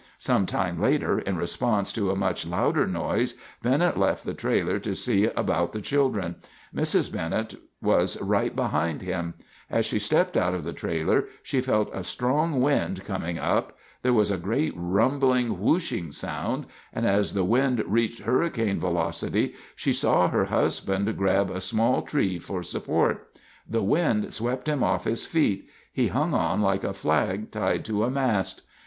[0.17, 4.95] Some time later, in response to a much louder noise, Bennett left the trailer to
[4.95, 6.37] see about the children.
[6.75, 7.11] Mrs.
[7.13, 9.35] Bennett was right behind him.
[9.69, 13.77] As she stepped out of the trailer, she felt a strong wind coming up.
[14.01, 19.93] There was a great rumbling, whooshing sound, and as the wind reached hurricane velocity she
[19.93, 23.37] saw her husband grab a small tree for support.
[23.69, 28.09] The wind swept him off his feet—he hung on like a flag tied to a
[28.09, 28.63] mast.